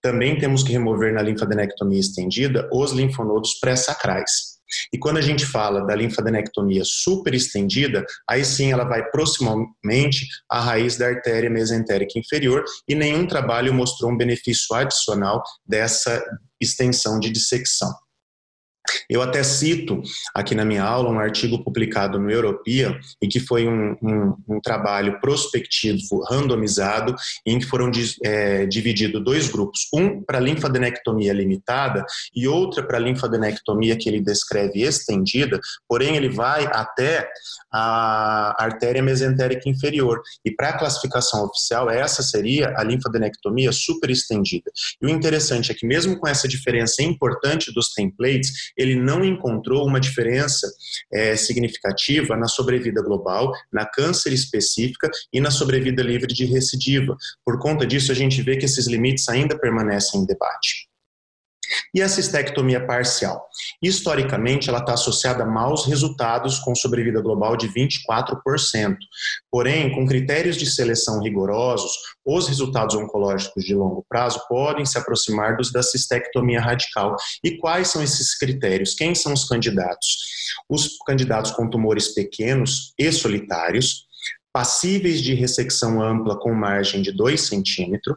Também 0.00 0.38
temos 0.38 0.62
que 0.62 0.72
remover 0.72 1.12
na 1.12 1.22
linfadenectomia 1.22 2.00
estendida 2.00 2.68
os 2.72 2.92
linfonodos 2.92 3.54
pré-sacrais. 3.60 4.49
E 4.92 4.98
quando 4.98 5.18
a 5.18 5.22
gente 5.22 5.44
fala 5.46 5.86
da 5.86 5.94
linfadenectomia 5.94 6.82
super 6.84 7.34
estendida, 7.34 8.04
aí 8.28 8.44
sim 8.44 8.72
ela 8.72 8.84
vai 8.84 9.08
proximamente 9.10 10.26
à 10.48 10.60
raiz 10.60 10.96
da 10.96 11.06
artéria 11.06 11.50
mesentérica 11.50 12.18
inferior 12.18 12.64
e 12.88 12.94
nenhum 12.94 13.26
trabalho 13.26 13.72
mostrou 13.74 14.10
um 14.10 14.16
benefício 14.16 14.74
adicional 14.74 15.42
dessa 15.66 16.22
extensão 16.60 17.18
de 17.18 17.30
dissecção. 17.30 17.90
Eu 19.08 19.22
até 19.22 19.42
cito 19.42 20.02
aqui 20.34 20.54
na 20.54 20.64
minha 20.64 20.82
aula 20.82 21.10
um 21.10 21.18
artigo 21.18 21.62
publicado 21.62 22.18
no 22.18 22.30
Europea 22.30 22.98
e 23.22 23.28
que 23.28 23.40
foi 23.40 23.66
um, 23.66 23.96
um, 24.02 24.36
um 24.48 24.60
trabalho 24.60 25.20
prospectivo 25.20 26.22
randomizado 26.28 27.14
em 27.46 27.58
que 27.58 27.66
foram 27.66 27.90
é, 28.24 28.66
divididos 28.66 29.22
dois 29.22 29.48
grupos, 29.48 29.88
um 29.92 30.22
para 30.22 30.40
linfadenectomia 30.40 31.32
limitada 31.32 32.04
e 32.34 32.46
outra 32.46 32.82
para 32.82 32.98
linfadenectomia 32.98 33.96
que 33.96 34.08
ele 34.08 34.20
descreve 34.20 34.82
estendida, 34.82 35.60
porém 35.88 36.16
ele 36.16 36.28
vai 36.28 36.66
até 36.66 37.28
a 37.72 38.54
artéria 38.62 39.02
mesentérica 39.02 39.68
inferior. 39.68 40.20
E 40.44 40.50
para 40.50 40.70
a 40.70 40.78
classificação 40.78 41.44
oficial, 41.44 41.88
essa 41.88 42.22
seria 42.22 42.74
a 42.76 42.82
linfadenectomia 42.82 43.72
super 43.72 44.10
estendida. 44.10 44.70
E 45.00 45.06
o 45.06 45.08
interessante 45.08 45.70
é 45.70 45.74
que 45.74 45.86
mesmo 45.86 46.18
com 46.18 46.28
essa 46.28 46.48
diferença 46.48 47.02
importante 47.02 47.72
dos 47.72 47.92
templates, 47.92 48.72
ele 48.80 48.96
não 48.96 49.24
encontrou 49.24 49.86
uma 49.86 50.00
diferença 50.00 50.70
é, 51.12 51.36
significativa 51.36 52.36
na 52.36 52.48
sobrevida 52.48 53.02
global, 53.02 53.52
na 53.72 53.86
câncer 53.86 54.32
específica 54.32 55.08
e 55.32 55.40
na 55.40 55.50
sobrevida 55.50 56.02
livre 56.02 56.32
de 56.32 56.44
recidiva. 56.44 57.16
Por 57.44 57.58
conta 57.58 57.86
disso, 57.86 58.10
a 58.10 58.14
gente 58.14 58.42
vê 58.42 58.56
que 58.56 58.64
esses 58.64 58.86
limites 58.86 59.28
ainda 59.28 59.58
permanecem 59.58 60.20
em 60.20 60.26
debate. 60.26 60.89
E 61.94 62.02
a 62.02 62.08
cistectomia 62.08 62.86
parcial? 62.86 63.48
Historicamente, 63.82 64.68
ela 64.68 64.78
está 64.78 64.94
associada 64.94 65.42
a 65.42 65.46
maus 65.46 65.86
resultados 65.86 66.58
com 66.58 66.74
sobrevida 66.74 67.20
global 67.20 67.56
de 67.56 67.68
24%. 67.68 68.96
Porém, 69.50 69.92
com 69.94 70.06
critérios 70.06 70.56
de 70.56 70.66
seleção 70.70 71.20
rigorosos, 71.20 71.92
os 72.24 72.48
resultados 72.48 72.94
oncológicos 72.94 73.64
de 73.64 73.74
longo 73.74 74.04
prazo 74.08 74.40
podem 74.48 74.84
se 74.84 74.98
aproximar 74.98 75.56
dos 75.56 75.72
da 75.72 75.82
cistectomia 75.82 76.60
radical. 76.60 77.16
E 77.42 77.56
quais 77.58 77.88
são 77.88 78.02
esses 78.02 78.36
critérios? 78.36 78.94
Quem 78.94 79.14
são 79.14 79.32
os 79.32 79.44
candidatos? 79.44 80.16
Os 80.68 80.98
candidatos 81.06 81.50
com 81.52 81.68
tumores 81.68 82.08
pequenos 82.08 82.92
e 82.98 83.10
solitários, 83.10 84.06
passíveis 84.52 85.22
de 85.22 85.34
ressecção 85.34 86.02
ampla 86.02 86.38
com 86.38 86.52
margem 86.52 87.02
de 87.02 87.12
2 87.12 87.40
centímetros, 87.40 88.16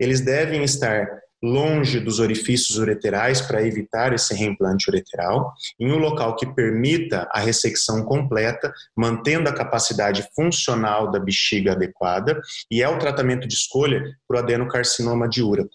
eles 0.00 0.20
devem 0.20 0.64
estar 0.64 1.06
longe 1.42 2.00
dos 2.00 2.18
orifícios 2.18 2.78
ureterais 2.78 3.40
para 3.40 3.66
evitar 3.66 4.12
esse 4.12 4.34
reimplante 4.34 4.90
ureteral, 4.90 5.52
em 5.78 5.90
um 5.92 5.98
local 5.98 6.36
que 6.36 6.46
permita 6.46 7.28
a 7.32 7.40
ressecção 7.40 8.04
completa, 8.04 8.72
mantendo 8.96 9.48
a 9.48 9.54
capacidade 9.54 10.28
funcional 10.34 11.10
da 11.10 11.18
bexiga 11.18 11.72
adequada, 11.72 12.40
e 12.70 12.82
é 12.82 12.88
o 12.88 12.98
tratamento 12.98 13.46
de 13.46 13.54
escolha 13.54 14.02
para 14.26 14.36
o 14.36 14.40
adenocarcinoma 14.40 15.28
de 15.28 15.42
úraco. 15.42 15.70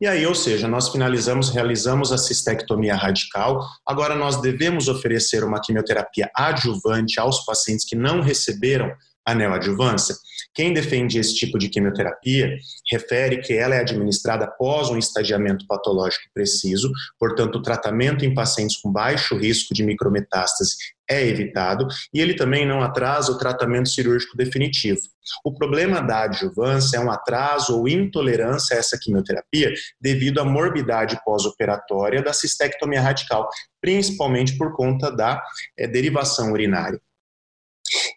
E 0.00 0.06
aí, 0.06 0.26
ou 0.26 0.34
seja, 0.34 0.68
nós 0.68 0.88
finalizamos, 0.88 1.50
realizamos 1.50 2.12
a 2.12 2.18
cistectomia 2.18 2.94
radical. 2.94 3.64
Agora 3.86 4.14
nós 4.14 4.40
devemos 4.40 4.88
oferecer 4.88 5.44
uma 5.44 5.60
quimioterapia 5.60 6.30
adjuvante 6.34 7.18
aos 7.18 7.44
pacientes 7.44 7.86
que 7.86 7.96
não 7.96 8.20
receberam 8.20 8.92
a 9.24 9.34
neoadjuvância. 9.34 10.14
Quem 10.54 10.72
defende 10.72 11.18
esse 11.18 11.34
tipo 11.34 11.58
de 11.58 11.68
quimioterapia 11.68 12.58
refere 12.90 13.38
que 13.40 13.54
ela 13.54 13.74
é 13.74 13.80
administrada 13.80 14.44
após 14.44 14.90
um 14.90 14.98
estadiamento 14.98 15.66
patológico 15.66 16.24
preciso, 16.34 16.90
portanto, 17.18 17.56
o 17.56 17.62
tratamento 17.62 18.24
em 18.24 18.34
pacientes 18.34 18.76
com 18.76 18.92
baixo 18.92 19.36
risco 19.36 19.72
de 19.72 19.82
micrometástase 19.82 20.74
é 21.08 21.26
evitado 21.26 21.86
e 22.12 22.20
ele 22.20 22.34
também 22.34 22.66
não 22.66 22.82
atrasa 22.82 23.32
o 23.32 23.38
tratamento 23.38 23.88
cirúrgico 23.88 24.36
definitivo. 24.36 25.00
O 25.44 25.54
problema 25.54 26.00
da 26.00 26.24
adjuvância 26.24 26.96
é 26.96 27.00
um 27.00 27.10
atraso 27.10 27.78
ou 27.78 27.88
intolerância 27.88 28.76
a 28.76 28.78
essa 28.78 28.98
quimioterapia 29.00 29.72
devido 30.00 30.40
à 30.40 30.44
morbidade 30.44 31.18
pós-operatória 31.24 32.22
da 32.22 32.32
cistectomia 32.32 33.00
radical, 33.00 33.48
principalmente 33.80 34.56
por 34.56 34.74
conta 34.74 35.10
da 35.10 35.42
é, 35.78 35.86
derivação 35.86 36.52
urinária. 36.52 37.00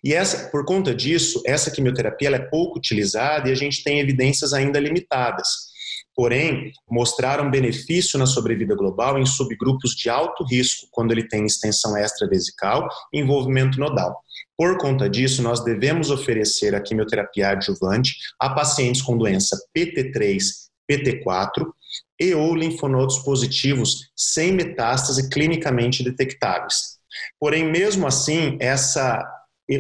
E 0.06 0.14
essa, 0.14 0.50
por 0.52 0.64
conta 0.64 0.94
disso, 0.94 1.42
essa 1.48 1.72
quimioterapia 1.72 2.30
é 2.30 2.38
pouco 2.38 2.78
utilizada 2.78 3.50
e 3.50 3.52
a 3.52 3.56
gente 3.56 3.84
tem 3.84 4.00
evidências 4.00 4.54
ainda 4.54 4.80
limitadas. 4.80 5.48
Porém, 6.16 6.72
mostraram 6.88 7.50
benefício 7.50 8.20
na 8.20 8.28
sobrevida 8.28 8.76
global 8.76 9.18
em 9.18 9.26
subgrupos 9.26 9.96
de 9.96 10.08
alto 10.08 10.46
risco, 10.46 10.88
quando 10.92 11.12
ele 11.12 11.28
tem 11.28 11.46
extensão 11.46 11.98
extravesical 11.98 12.88
e 13.12 13.20
envolvimento 13.20 13.80
nodal. 13.80 14.16
Por 14.56 14.78
conta 14.78 15.10
disso, 15.10 15.42
nós 15.42 15.64
devemos 15.64 16.12
oferecer 16.12 16.76
a 16.76 16.82
quimioterapia 16.82 17.50
adjuvante 17.50 18.16
a 18.40 18.52
pacientes 18.52 19.02
com 19.02 19.18
doença 19.18 19.58
PT3, 19.76 20.40
PT4 20.90 21.66
e 22.20 22.34
ou 22.36 22.56
linfonodos 22.56 23.20
positivos 23.20 24.12
sem 24.16 24.54
metástase 24.54 25.30
clinicamente 25.30 26.04
detectáveis. 26.04 26.96
Porém, 27.40 27.70
mesmo 27.70 28.08
assim, 28.08 28.56
essa 28.62 29.22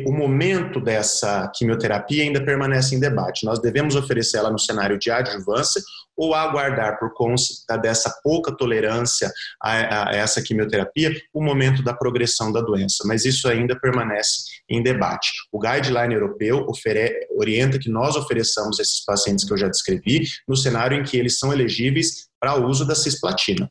o 0.05 0.11
momento 0.11 0.79
dessa 0.81 1.51
quimioterapia 1.55 2.23
ainda 2.23 2.43
permanece 2.43 2.95
em 2.95 2.99
debate. 2.99 3.45
Nós 3.45 3.59
devemos 3.59 3.95
oferecer 3.95 4.37
ela 4.37 4.49
no 4.49 4.59
cenário 4.59 4.97
de 4.97 5.11
adjuvância 5.11 5.81
ou 6.17 6.33
aguardar, 6.33 6.97
por 6.97 7.13
conta 7.13 7.77
dessa 7.81 8.09
pouca 8.23 8.55
tolerância 8.55 9.31
a, 9.61 10.09
a, 10.09 10.15
essa 10.15 10.41
quimioterapia, 10.41 11.13
o 11.33 11.43
momento 11.43 11.83
da 11.83 11.93
progressão 11.93 12.51
da 12.51 12.61
doença. 12.61 13.03
Mas 13.05 13.25
isso 13.25 13.47
ainda 13.47 13.77
permanece 13.79 14.43
em 14.69 14.81
debate. 14.81 15.31
O 15.51 15.59
guideline 15.59 16.13
europeu 16.13 16.65
ofere, 16.67 17.27
orienta 17.35 17.77
que 17.77 17.89
nós 17.89 18.15
ofereçamos 18.15 18.79
esses 18.79 19.03
pacientes 19.03 19.45
que 19.45 19.53
eu 19.53 19.57
já 19.57 19.67
descrevi 19.67 20.25
no 20.47 20.55
cenário 20.55 20.97
em 20.97 21.03
que 21.03 21.17
eles 21.17 21.37
são 21.37 21.51
elegíveis 21.51 22.27
para 22.39 22.55
o 22.55 22.67
uso 22.67 22.85
da 22.85 22.95
cisplatina. 22.95 23.69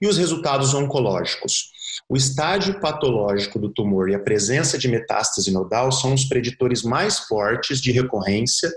E 0.00 0.06
os 0.06 0.16
resultados 0.16 0.74
oncológicos? 0.74 1.70
O 2.10 2.16
estágio 2.16 2.80
patológico 2.80 3.56
do 3.56 3.72
tumor 3.72 4.10
e 4.10 4.16
a 4.16 4.18
presença 4.18 4.76
de 4.76 4.88
metástase 4.88 5.52
nodal 5.52 5.92
são 5.92 6.12
os 6.12 6.24
preditores 6.24 6.82
mais 6.82 7.20
fortes 7.20 7.80
de 7.80 7.92
recorrência 7.92 8.68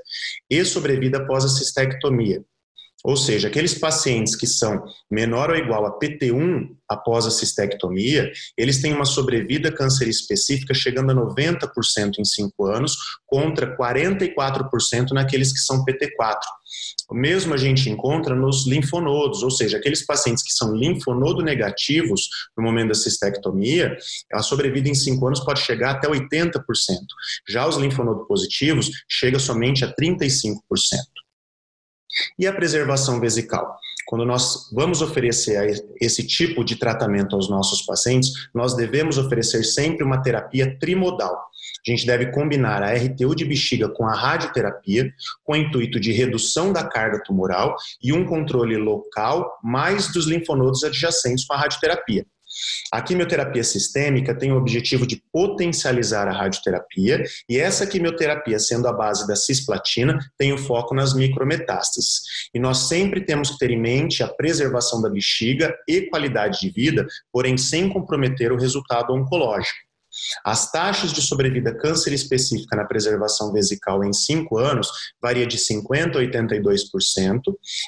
e 0.47 0.63
sobrevida 0.63 1.17
após 1.17 1.43
a 1.43 1.49
cistectomia. 1.49 2.45
Ou 3.03 3.17
seja, 3.17 3.49
aqueles 3.49 3.73
pacientes 3.73 4.33
que 4.33 4.47
são 4.47 4.81
menor 5.11 5.49
ou 5.49 5.57
igual 5.57 5.85
a 5.85 5.99
PT1 5.99 6.69
após 6.87 7.25
a 7.25 7.31
cistectomia, 7.31 8.31
eles 8.57 8.81
têm 8.81 8.93
uma 8.93 9.03
sobrevida 9.03 9.71
câncer 9.71 10.07
específica 10.07 10.73
chegando 10.73 11.11
a 11.11 11.15
90% 11.15 12.19
em 12.19 12.23
5 12.23 12.65
anos, 12.65 12.95
contra 13.25 13.75
44% 13.75 15.11
naqueles 15.11 15.51
que 15.51 15.59
são 15.59 15.83
PT4. 15.83 16.39
O 17.09 17.15
mesmo 17.15 17.53
a 17.53 17.57
gente 17.57 17.89
encontra 17.89 18.33
nos 18.33 18.65
linfonodos, 18.65 19.43
ou 19.43 19.51
seja, 19.51 19.77
aqueles 19.77 20.05
pacientes 20.05 20.43
que 20.43 20.53
são 20.53 20.73
linfonodo 20.73 21.43
negativos 21.43 22.29
no 22.57 22.63
momento 22.63 22.89
da 22.89 22.95
cistectomia, 22.95 23.97
a 24.31 24.41
sobrevida 24.41 24.87
em 24.87 24.95
5 24.95 25.27
anos 25.27 25.39
pode 25.41 25.59
chegar 25.59 25.91
até 25.91 26.07
80%. 26.07 26.61
Já 27.49 27.67
os 27.67 27.75
linfonodo 27.75 28.25
positivos 28.25 28.89
chega 29.09 29.39
somente 29.39 29.83
a 29.83 29.93
35%. 29.93 30.55
E 32.37 32.47
a 32.47 32.53
preservação 32.53 33.19
vesical? 33.19 33.77
Quando 34.05 34.25
nós 34.25 34.69
vamos 34.71 35.01
oferecer 35.01 35.83
esse 35.99 36.25
tipo 36.25 36.63
de 36.63 36.75
tratamento 36.75 37.35
aos 37.35 37.49
nossos 37.49 37.83
pacientes, 37.83 38.31
nós 38.53 38.75
devemos 38.75 39.17
oferecer 39.17 39.63
sempre 39.63 40.03
uma 40.03 40.21
terapia 40.21 40.77
trimodal. 40.79 41.33
A 41.33 41.89
gente 41.89 42.05
deve 42.05 42.27
combinar 42.27 42.83
a 42.83 42.93
RTU 42.93 43.35
de 43.35 43.45
bexiga 43.45 43.89
com 43.89 44.05
a 44.05 44.13
radioterapia, 44.13 45.11
com 45.43 45.53
o 45.53 45.55
intuito 45.55 45.99
de 45.99 46.11
redução 46.11 46.71
da 46.71 46.83
carga 46.83 47.21
tumoral 47.23 47.75
e 48.01 48.13
um 48.13 48.25
controle 48.25 48.77
local 48.77 49.59
mais 49.63 50.11
dos 50.11 50.27
linfonodos 50.27 50.83
adjacentes 50.83 51.45
com 51.45 51.53
a 51.53 51.57
radioterapia. 51.57 52.25
A 52.91 53.01
quimioterapia 53.01 53.63
sistêmica 53.63 54.37
tem 54.37 54.51
o 54.51 54.57
objetivo 54.57 55.07
de 55.07 55.21
potencializar 55.31 56.27
a 56.27 56.31
radioterapia 56.31 57.23
e 57.49 57.57
essa 57.57 57.87
quimioterapia, 57.87 58.59
sendo 58.59 58.87
a 58.87 58.93
base 58.93 59.27
da 59.27 59.35
cisplatina, 59.35 60.19
tem 60.37 60.53
o 60.53 60.57
foco 60.57 60.93
nas 60.93 61.13
micrometástases. 61.13 62.21
E 62.53 62.59
nós 62.59 62.87
sempre 62.89 63.25
temos 63.25 63.51
que 63.51 63.57
ter 63.57 63.71
em 63.71 63.81
mente 63.81 64.23
a 64.23 64.27
preservação 64.27 65.01
da 65.01 65.09
bexiga 65.09 65.75
e 65.87 66.01
qualidade 66.09 66.59
de 66.59 66.69
vida, 66.69 67.05
porém 67.31 67.57
sem 67.57 67.89
comprometer 67.89 68.51
o 68.51 68.57
resultado 68.57 69.13
oncológico. 69.13 69.92
As 70.43 70.71
taxas 70.71 71.11
de 71.11 71.21
sobrevida 71.21 71.75
câncer 71.75 72.13
específica 72.13 72.75
na 72.75 72.85
preservação 72.85 73.51
vesical 73.51 74.03
em 74.03 74.13
5 74.13 74.57
anos 74.57 74.87
varia 75.21 75.45
de 75.45 75.57
50% 75.57 76.15
a 76.15 76.19
82%, 76.19 77.41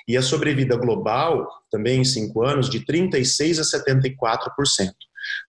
e 0.07 0.17
a 0.17 0.21
sobrevida 0.21 0.75
global, 0.75 1.47
também 1.71 2.01
em 2.01 2.05
5 2.05 2.43
anos, 2.43 2.69
de 2.69 2.79
36% 2.79 3.59
a 3.59 3.63
74%. 3.63 4.93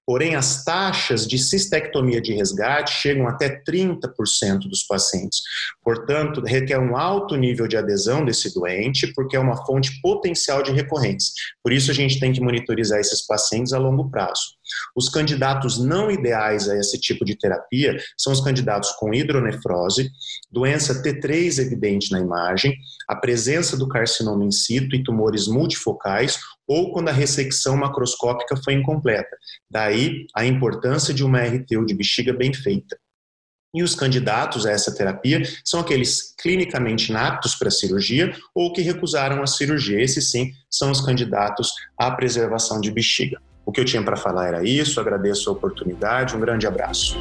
Porém, 0.06 0.36
as 0.36 0.64
taxas 0.64 1.26
de 1.26 1.36
cistectomia 1.36 2.20
de 2.20 2.32
resgate 2.32 2.92
chegam 2.92 3.26
até 3.26 3.60
30% 3.68 4.68
dos 4.68 4.84
pacientes. 4.84 5.40
Portanto, 5.82 6.40
requer 6.40 6.78
um 6.78 6.96
alto 6.96 7.34
nível 7.34 7.66
de 7.66 7.76
adesão 7.76 8.25
desse 8.25 8.54
doente, 8.54 9.12
porque 9.14 9.34
é 9.34 9.40
uma 9.40 9.66
fonte 9.66 10.00
potencial 10.00 10.62
de 10.62 10.70
recorrência. 10.70 11.32
Por 11.60 11.72
isso, 11.72 11.90
a 11.90 11.94
gente 11.94 12.20
tem 12.20 12.32
que 12.32 12.40
monitorizar 12.40 13.00
esses 13.00 13.26
pacientes 13.26 13.72
a 13.72 13.78
longo 13.78 14.08
prazo. 14.08 14.56
Os 14.94 15.08
candidatos 15.08 15.78
não 15.78 16.08
ideais 16.08 16.68
a 16.68 16.76
esse 16.76 17.00
tipo 17.00 17.25
de 17.25 17.36
terapia 17.36 17.96
são 18.16 18.32
os 18.32 18.40
candidatos 18.40 18.90
com 18.92 19.12
hidronefrose, 19.12 20.10
doença 20.50 21.02
T3 21.02 21.58
evidente 21.58 22.12
na 22.12 22.20
imagem, 22.20 22.76
a 23.08 23.16
presença 23.16 23.76
do 23.76 23.88
carcinoma 23.88 24.44
in 24.44 24.50
situ 24.52 24.94
e 24.94 25.02
tumores 25.02 25.48
multifocais 25.48 26.38
ou 26.66 26.92
quando 26.92 27.08
a 27.08 27.12
ressecção 27.12 27.76
macroscópica 27.76 28.56
foi 28.56 28.75
incompleta. 28.75 29.36
Daí 29.70 29.95
a 30.34 30.44
importância 30.44 31.12
de 31.12 31.24
uma 31.24 31.40
RTU 31.40 31.84
de 31.84 31.94
bexiga 31.94 32.32
bem 32.32 32.52
feita. 32.52 32.96
E 33.74 33.82
os 33.82 33.94
candidatos 33.94 34.64
a 34.64 34.70
essa 34.70 34.94
terapia 34.94 35.42
são 35.64 35.80
aqueles 35.80 36.34
clinicamente 36.40 37.10
inaptos 37.10 37.54
para 37.54 37.68
a 37.68 37.70
cirurgia 37.70 38.34
ou 38.54 38.72
que 38.72 38.80
recusaram 38.80 39.42
a 39.42 39.46
cirurgia. 39.46 40.00
Esses 40.00 40.30
sim 40.30 40.52
são 40.70 40.90
os 40.90 41.00
candidatos 41.00 41.70
à 41.98 42.10
preservação 42.10 42.80
de 42.80 42.90
bexiga. 42.90 43.38
O 43.66 43.72
que 43.72 43.80
eu 43.80 43.84
tinha 43.84 44.02
para 44.02 44.16
falar 44.16 44.48
era 44.48 44.64
isso, 44.64 45.00
agradeço 45.00 45.50
a 45.50 45.52
oportunidade, 45.52 46.36
um 46.36 46.40
grande 46.40 46.66
abraço. 46.66 47.18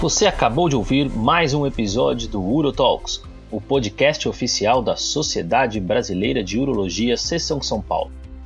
Você 0.00 0.26
acabou 0.26 0.68
de 0.68 0.74
ouvir 0.74 1.08
mais 1.08 1.54
um 1.54 1.66
episódio 1.66 2.28
do 2.28 2.42
UroTalks 2.42 3.22
o 3.52 3.60
podcast 3.60 4.26
oficial 4.26 4.82
da 4.82 4.96
Sociedade 4.96 5.78
Brasileira 5.78 6.42
de 6.42 6.58
Urologia 6.58 7.18
Seção 7.18 7.60
São 7.60 7.82
Paulo. 7.82 8.10